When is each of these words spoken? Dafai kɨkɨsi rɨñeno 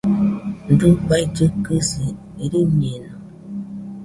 Dafai 0.79 1.23
kɨkɨsi 1.35 2.05
rɨñeno 2.51 3.11